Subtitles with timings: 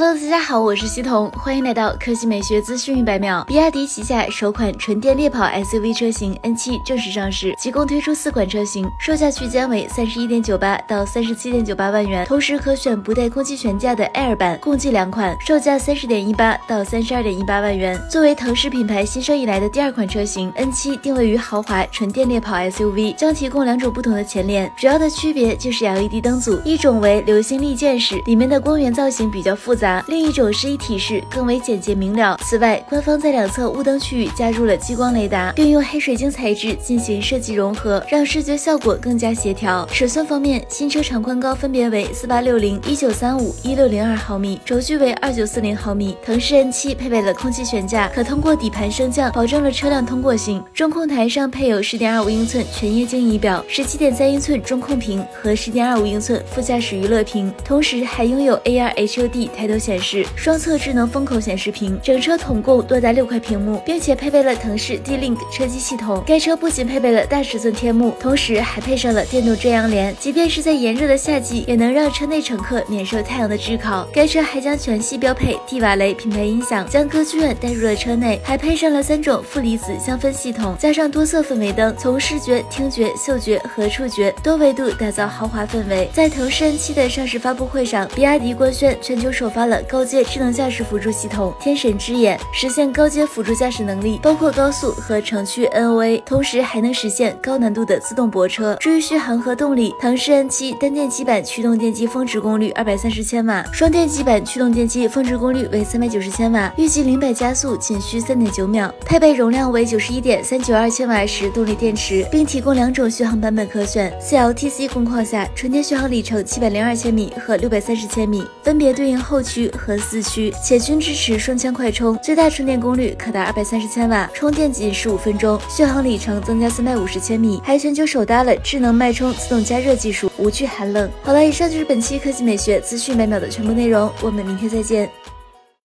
[0.00, 3.44] Hello，大家好，我是西彤，欢迎来到科技美学资讯一百秒。
[3.48, 18.00] 比亚迪旗下首款纯电猎跑 SUV 车型 N7 正式上市，即共推出四款车型，售价区间为三十一点九八到三十七点九八万元，同时可选不带空气悬架的 Air 版，共计两款，售价三十点一八到三十二点一八万元。
[18.08, 29.87] 作为腾势品牌新生以来的第二款车型，N7 定位于豪华纯电猎跑 SUV，将提供两种不同的前脸，主要的区别就是 LED 灯组，一种为流星利剑式，里面的光源造型比较复杂。
[30.06, 32.38] 另一种是一体式，更为简洁明了。
[32.42, 39.86] 此外，官方在两侧雾灯区域加入了激光雷达，并用黑水晶材质进行设计融合，让视觉效果更加协调。
[39.90, 46.16] 尺寸方面，新车长宽高分别为四八六零、一九三五、一六零二毫米，轴距为二九四零毫米。
[46.22, 50.62] 腾势 N7 配备了空气悬架，可通过底盘升降，保证了车辆通过性。
[50.74, 59.77] 中控台上配有十点二五英寸全液晶仪表、十七点三英寸中控屏和十点二五英寸副驾驶娱乐屏，同时还拥有 AR HUD 抬头。
[59.78, 66.24] 显示双侧智能风口显示屏，整车统共多达六块屏幕，并且配备了腾势 D-Link 车机系统。
[66.26, 74.08] 该车不仅配备了大尺寸天幕，同时还配上了电动遮阳帘，即便是在炎热的夏季，也能让车内乘客免受太阳的炙烤。
[74.12, 86.08] 该车还将全系标配 T 瓦雷品牌音响，将歌剧院带入了车内，还配上了三种负离子香氛系统，加上多色氛围灯，从视觉、听觉、嗅觉和触觉多维度打造豪华氛围。
[86.12, 89.67] 在腾势 N7 的上市发布会上，比亚迪官宣全球首发。
[89.68, 98.76] 了高阶智能驾驶辅助系统天神之眼，实现高阶辅助驾驶能力，包括高速和城区 NOA，同时还能实现高难度的自动泊车。
[98.80, 108.92] 至于续航和动力，腾势 N7 单电机版驱动电机峰值功率二百三十千瓦，双电机版驱动电机峰值功率为三百九十千瓦，预计零百加速仅需三点九秒。
[109.04, 114.12] 配备容量为九十一点三九二千瓦时动力电池，并提供两种续航版本可选。
[114.20, 119.57] CLTC 工况下，纯电续航里程七百零二千米和六百三十千米，分别对应后驱。
[119.68, 131.10] 和四驱，且均支持双枪快充，最大充电功率可达二百三十千瓦，充电仅十五分钟，续航里程增加三百五十千米，还全球首搭了智能脉冲自动加热技术，无惧寒冷。
[131.22, 135.10] 好了，以上就是本期科技美学资讯每秒的全部内容，我们明天再见。